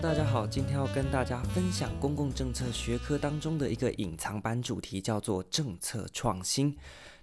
[0.00, 6.74] 大家好，今天要跟大家分享公共政策学科当中的一个隐藏版主题，叫做政策创新。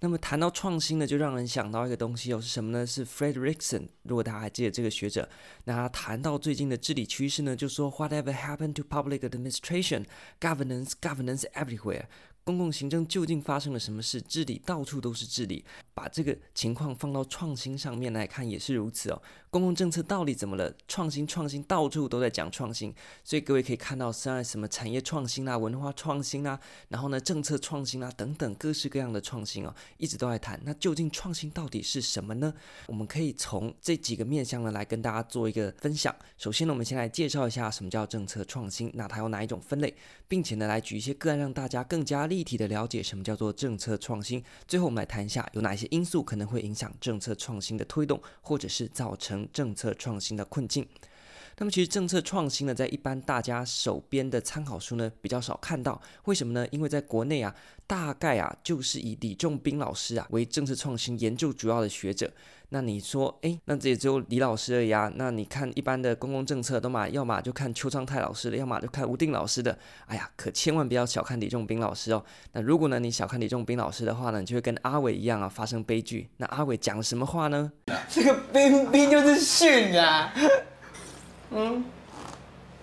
[0.00, 2.84] 那么谈到创新呢，就让人想到一个东西又，是什么呢？
[2.84, 3.88] 是 Fred r i c k s o n。
[4.02, 5.28] 如果大家还记得这个学者，
[5.66, 10.06] 那他谈到最近的治理趋势呢，就说 Whatever happened to public administration?
[10.40, 12.06] Governance, governance everywhere.
[12.44, 14.20] 公共行政究竟发生了什么事？
[14.20, 19.22] 治理到处都是治理，把这个情况放到创新上面来看也是如此哦。
[19.48, 20.74] 公共政策到底怎么了？
[20.86, 22.92] 创新，创新，到处都在讲创新。
[23.22, 30.60] 所以各位可以看到，现在什么产业创新啊、文化创新啊，然后呢政策创新啊等等各式各样的创新哦，一直都在谈。
[30.64, 32.52] 那究竟创新到底是什么呢？
[32.88, 36.14] 我们可以从这几个面向呢来跟大家做一个分享。
[36.36, 39.94] 首先呢，我们先来介绍一下什么叫政策创新，那它有哪一种分类，
[40.34, 44.42] 并且呢来举一些个案，让大家更加立体的了解什么叫做政策创新。
[44.66, 50.84] 最后，我们来谈一下有哪些因素可能会影响政策创新的推动，或者是造成政策创新的困境。
[51.58, 56.02] 那么，其实政策创新呢，在一般大家手边的参考书呢比较少看到。
[56.24, 56.66] 为什么呢？
[56.72, 57.54] 因为在国内啊，
[57.86, 62.28] 大概啊就是以李仲彬老师啊为政策创新研究主要的学者。
[62.74, 65.08] 那你说，哎，那这也只有李老师而已啊。
[65.14, 69.78] 那你看一般的公共政策都嘛，要么就看邱昌泰老师的，要么就看吴定老师的。
[70.06, 72.20] 哎呀，可千万不要小看李仲斌老师哦。
[72.50, 76.28] 那如果呢你小看李仲斌老师的话呢，你就会跟阿伟一样啊发生悲剧。
[76.38, 77.70] 那阿伟讲了什么话呢？
[78.10, 80.34] 这个彬彬就是训啊。
[81.52, 81.84] 嗯，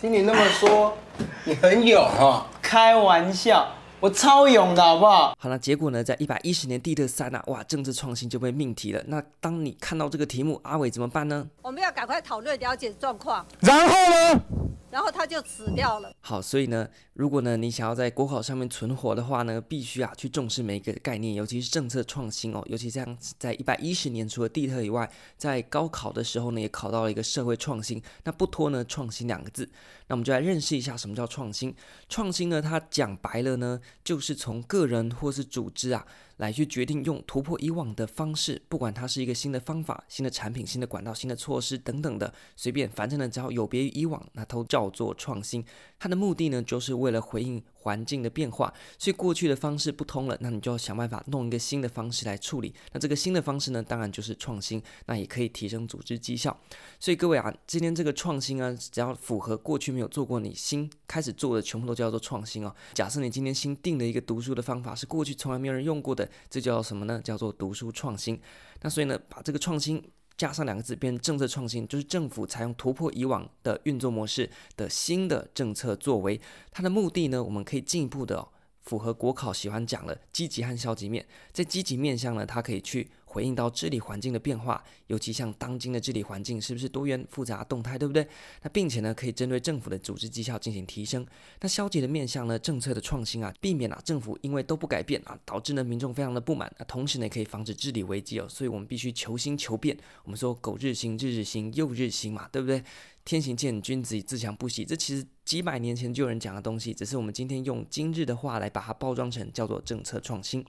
[0.00, 0.98] 听你那么说，
[1.44, 2.44] 你很勇哦。
[2.60, 3.72] 开玩笑。
[3.98, 5.34] 我超勇的好不好？
[5.38, 9.02] 好了，结果呢，在一百一十年地特三啊，哇，政治创新就被命题了。
[9.06, 11.48] 那当你看到这个题目，阿伟怎么办呢？
[11.62, 13.44] 我们要赶快讨论了解状况。
[13.60, 13.94] 然后
[14.34, 14.40] 呢？
[14.88, 16.10] 然后他就死掉了。
[16.20, 22.62] 好，所以呢，如果呢你想要在国考上面存活的话呢，必须啊去重视每一个概念，尤其是政策创新哦。
[22.66, 28.02] 尤其这样，在一百一十年除了地特以外，在高考的时候呢，也考到了一个社会创新。
[28.24, 29.68] 那不拖呢创新两个字，
[30.08, 31.74] 那我们就来认识一下什么叫创新。
[32.08, 36.06] 创新呢，它讲白了呢，就是从个人或是组织啊。
[36.36, 45.64] 来去决定用突破以往的方式，不管它是一个新的方法、新的产品、新的管道、新的措施等等的，随便，反正呢，只要有别于以往，那都叫做创新。
[45.98, 52.74] 它的目的呢，就是为了回应环境的变化，所以过去的方式不通了，那你就要想办法弄一个新的方式来处理。
[52.92, 56.58] 那这个新的方式呢，当然就是创新，那也可以提升组织绩效。
[56.98, 62.74] 所以各位啊，今天这个创新啊，只要符合过去没有做过，你新开始做的，全部都叫做创新哦。
[62.92, 67.20] 假设你今天新定的一个读书的方法是过去从来没有人用过的，这叫什么呢？
[67.22, 68.40] 叫做读书创新。
[68.82, 70.02] 那所以呢，把这个创新。
[70.36, 76.40] 加上两个字，变成政策创新，就是政府采用突破以往的运作模式的新的政策作为。
[76.70, 78.48] 它的目的呢，我们可以进一步的、哦、
[78.82, 81.26] 符合国考喜欢讲的积极和消极面。
[81.52, 83.10] 在积极面向呢，它可以去。
[83.36, 88.26] 回应到治理环境的变化，尤其像当今的治理环境是不是多元复杂动态，对不对？
[88.62, 91.26] 那并且呢，可以针对政府的组织绩效进行提升。
[91.60, 96.74] 那消极的面向呢，政策的创新啊，避免啊政府因为都不改变啊，导致呢民众非常的不满。
[96.78, 98.46] 那同时呢，也可以防止治理危机哦。
[98.48, 99.94] 所以我们必须求新求变。
[100.24, 102.82] 我们说苟日新，日日新，又日新嘛，对不对？
[103.26, 104.82] 天行健，君子以自强不息。
[104.82, 110.64] 这其实几百年前就有人讲的东西，只是我们今天用今日的话来把它包装成叫做政策创新。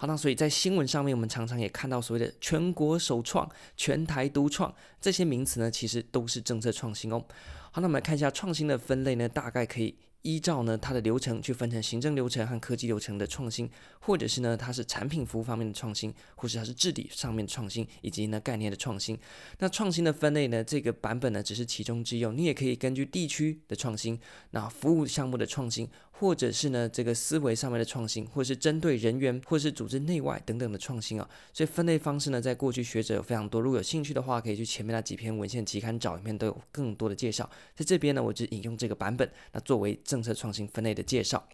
[0.00, 3.46] 好，那所以在新闻上面，我们常常也看到所谓的全国首创、
[3.76, 7.22] 全台独创这些名词呢，其实都是政策创新哦。
[7.70, 9.94] 好，那我们来看一下创新的分类呢，大概可以。
[10.22, 13.66] 依照呢它的流程去分成行政流程和科技流程的创新，
[14.00, 19.18] 或者是呢它是产品服务方面的创新，或是它是治理上面的创新，以及呢概念的创新。
[19.60, 25.88] 那创新的分类呢，这个版本呢只是其中之一，你也可以根据地区的创新，那服务项目的创新，
[26.20, 31.26] 或者是呢这个思维上面的创新，或是针对人员或是组织内外等等的创新啊。
[31.52, 37.48] 所以分类方式呢，在过去学者有非常多，如果有兴趣的话，可以去前面那几篇文献期刊找，里面都有更多的介绍。
[37.74, 39.98] 在这边呢，我只引用这个版本，那作为。
[40.04, 41.46] 政策创新分类的介绍，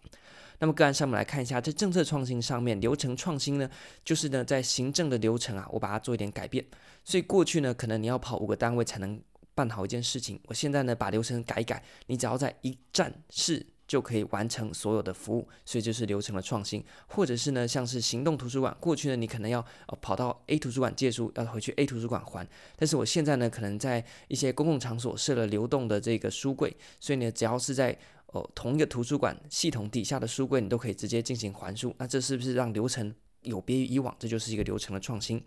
[0.60, 3.69] 那么个案上面来看一下，在政策创新上面，流程创新呢，
[4.03, 6.65] 就是呢在行政的流程啊，我把它做一点改变。
[7.04, 9.21] 所以过去呢，可能你要跑五个单位才能
[9.54, 13.66] 办好一件事情，我现在呢把流程改一改，你只要在一站式。
[13.86, 22.47] 就可以完成所有的服务，所以就是流程的创新，或者是呢，像是行动图书馆，过去呢你可能要呃跑到 A 图书馆借书，要回去 A 图书馆还，
[22.77, 27.97] 但是我现在呢可能在一些公共场所设了流动的这个书柜，所以呢只要是在
[28.27, 34.15] 呃同一个图书馆系统底下的书柜，你都可以直接进行还书，那这是不是让流程有别于以往？
[34.18, 35.42] 这就是一个流程的创新。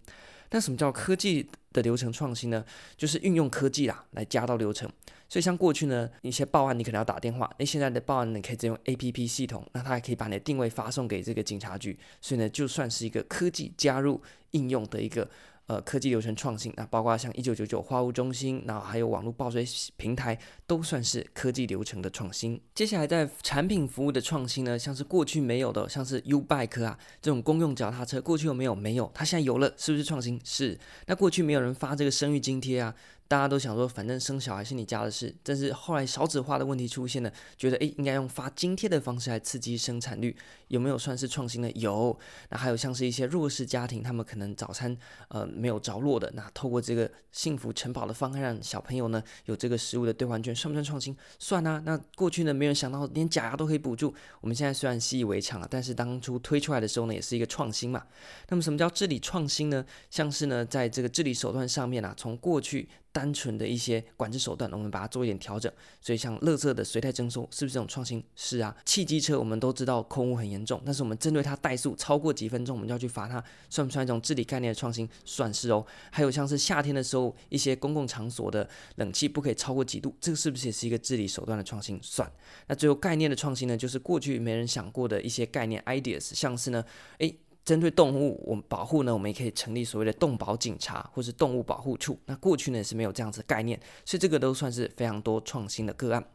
[0.51, 2.63] 那什么叫科技的流程创新呢？
[2.97, 4.89] 就是运用科技啦来加到流程。
[5.27, 11.95] 所以像过去呢，一些报案你可能要打电话，那现在的报案你可以直接用 APP 系统，那它还可以把你的定位发送给这个警察局。
[12.19, 14.19] 所以呢，就算是一个科技加入
[14.51, 15.29] 应用的一个
[15.69, 19.63] 呃科技流程创新，那包括像一九九九化物中心，然后还有网络报税
[19.97, 20.35] 平台，
[20.65, 22.59] 都算是科技流程的创新。
[22.73, 28.73] 接下来在产品服务的创新呢，像是过去没有的，像是 U Bike 啊这种公用脚踏车，过去有没有？
[28.73, 30.41] 没有，它现在有了，是不是创新？
[30.43, 30.75] 是。
[31.05, 32.95] 那过去没有人发这个生育津贴啊。
[33.29, 40.35] 大家都想说，反正生小孩是你家的事，但是后来少子化的问题出现了，觉得诶应该用发津贴的方式来刺激生产率，
[40.69, 41.69] 有没有算是创新呢？
[41.75, 42.17] 有。
[42.49, 44.97] 那还有像是一些弱势家庭，他们可能早餐
[45.27, 51.15] 呃没有着落的，那透过这个幸福城堡的方案，让小朋友呢有这个食物的兑换券，算不算创新？
[51.37, 51.79] 算啊。
[51.85, 54.11] 那过去呢没人想到连假牙都可以补助，
[54.41, 58.03] 我们现在虽然习以为常了，但是当初推出来的时候呢，也是一个创新嘛。
[58.47, 59.85] 那么什么叫治理创新呢？
[60.09, 62.89] 像是呢在这个治理手段上面啊，从过去。
[63.11, 65.71] 单纯的一些管制手段，我们把它做一点调整。
[65.99, 68.23] 所以像乐色的随态征收，是不是这种创新？
[68.35, 68.75] 是啊。
[68.85, 75.09] 汽机车我们都知道空污很严重，但是我们针对它怠速超过几分钟，我们就要去罚它，算不算一种治理概念的创新？
[75.25, 75.85] 算是哦。
[76.11, 81.99] 还有像是夏天的时候，一些公共场所的冷气不可以超过几度，这个是不是也是一个治理手段的创新？
[82.01, 82.31] 算。
[82.67, 86.83] 那最后概念的创新呢，就是过去没人想过的一些概念 ideas，像是呢，
[87.17, 87.35] 诶。
[87.69, 92.17] 针对动物，我们保护呢，我们也可以成立所谓的动保警察或是动物保护处。
[92.25, 96.25] 那过去呢是没有这样子的概念，所以这个都算是非常多创新的个案。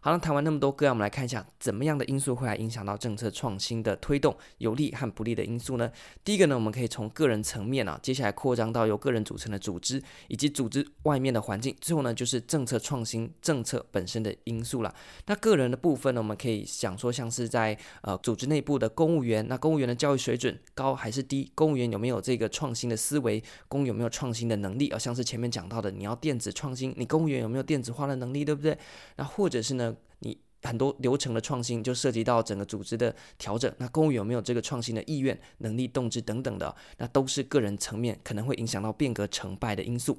[0.00, 5.90] 好了，谈完那么多个案，我们来看一下怎么样的因素会来影响到政策创新的推动，有利和不利的因素呢？
[6.22, 14.94] 第一个呢，我们可以从个人层面啊，接下来扩张到由个人组成的组织，以及组织外面的环境，最后呢就是政策创新政策本身的因素了。
[15.26, 21.50] 那个人的部分呢，我们可以想说像是在呃组织内部的公务员，那公务员的教育水准高还是低？
[21.56, 23.42] 公务员有没有这个创新的思维？
[23.66, 24.90] 公务员有没有创新的能力？
[24.90, 28.78] 啊，像是前面讲到的，你要电子创新，你公务员有没有电子化的能力，对不对？
[29.16, 29.87] 那或者是呢？
[30.20, 40.18] 你很多流程的创新就涉及到整个组织的调整，那公务员有没有这个创新的意愿、能力、动机等等的，那都是个人层面可能会影响到变革成败的因素。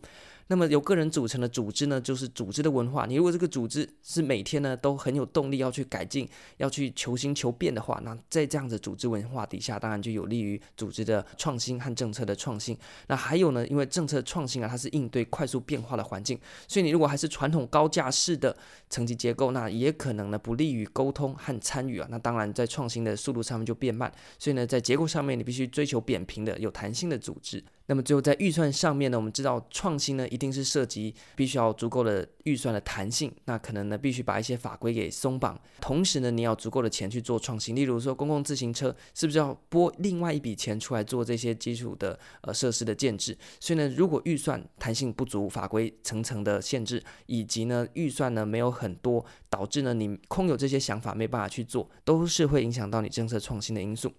[0.51, 3.05] 那么由个人组成的组织呢，就是组织的文化。
[3.05, 6.27] 你如果这个组织是每天呢都很有动力要去改进、
[6.57, 12.75] 要去求新求变的话，那在这样子组织文化底下，当然就有利于组织的创新和政策的创新。
[13.05, 18.57] 那还有呢，因为政策创新啊，它是应对快速变化的环境，所以你如果还是传统高架式的
[18.89, 22.07] 层级结构，那也可能呢不利于沟通和参与啊。
[22.09, 24.11] 那当然在创新的速度上面就变慢。
[24.39, 27.63] 所以呢，在结构上面，你必须追求扁平的、有弹性的组织。
[27.89, 43.35] 那么最后在预算上面呢，我们知道创新呢一定是涉及必须要足够的预算的弹性，那可能呢必须把一些法规给松绑，同时呢你要足够的钱去做创新，例如说公共自行车是不是要拨另外一笔钱出来做这些基础的呃设施的建制？
[43.59, 54.13] 所以呢如果预算弹性不足，法规层层的限制，以及呢预算呢没有很多，导致呢你空有这些想法没办法去做，都是会影响到你政策创新的因素。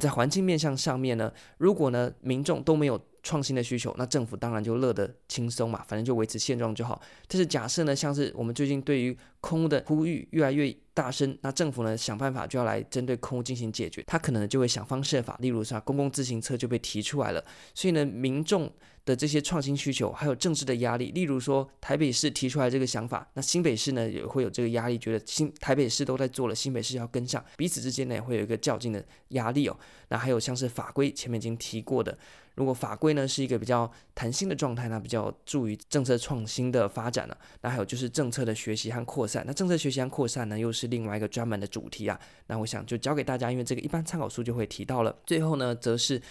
[0.00, 7.00] 在环境面向上面呢，如果呢民众都没有创新的需求，那政府当然就乐得轻松嘛，反正就维持现状就好。
[7.26, 17.42] 但是假设呢，像是我们最近对于空的呼吁越来越大声，那政府呢想办法就要来针对空进行解决，他可能就会想方设法，例如像公共自行车就被提出来了。
[17.74, 18.70] 所以呢，民众
[19.04, 29.76] 的这些创新需求还有政治的压力，例如说台北市提出来这个想法，那新北市呢也会有这个压力，觉得新台北市都在做了，新北市要跟上，彼此之间呢也会有一个较劲的压力哦。
[30.08, 32.16] 那还有像是法规前面已经提过的。
[32.54, 37.36] 如果法规呢是一个比较弹性的状态那，比较助于政策创新的发展了。
[37.62, 39.42] 那还有就是政策的学习和扩散。
[39.44, 42.18] 那政策学习和扩散呢，又是另外一个专门的主题啊。
[42.46, 45.14] 那我想就交给大家，因为这个一般参考书就会提到了。
[45.26, 46.22] 最后呢，则是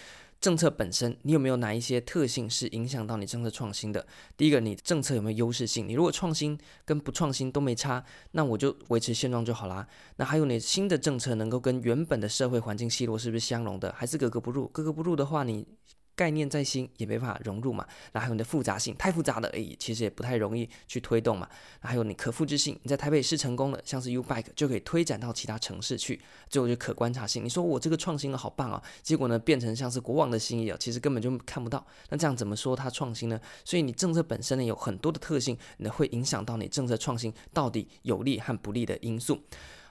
[0.43, 4.05] 政策本身，你有没有哪一些特性是影响到你政策创新的？
[4.35, 5.87] 第一个，你政策有没有优势性？
[5.87, 9.87] 你如果创新跟不创新都没差，那我就维持现状就好啦。
[10.17, 13.93] 那还有你新的政策能够跟原本的社会环境系统是不是相容的？
[13.93, 14.67] 还是格格不入？
[14.67, 15.65] 格格不入的话，你。
[16.15, 21.49] 概念再新也没办法融入嘛，那还有你的复杂性，太复杂了，诶，其实也不太容易去推动嘛。
[21.81, 26.21] 那还有你可复制性，你在台北市成功了，像是 U Bike 就可以推展到其他城市去。
[26.49, 31.85] 最后就可观察性，你说我这个创新了好棒啊，结果呢变成像是国王的心意啊，其实根本就看不到。
[32.09, 33.39] 那这样怎么说它创新呢？
[33.65, 39.41] 所以你政策本身呢有很多的特性，那会影响到你政策创新到底有利和不利的因素。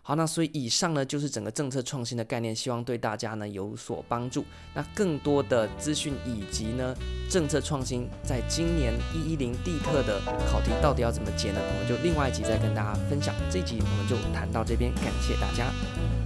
[0.05, 4.45] 好，那所以以上呢就是整个政策创新的概念，希望对大家呢有所帮助。
[4.75, 6.93] 那更多的资讯以及呢
[7.31, 11.61] 政策创新，在今年一一零地特的考题到底要怎么解呢？
[11.61, 13.33] 我们就另外一集再跟大家分享。
[13.49, 16.22] 这一集我们就谈到这边，感谢大家。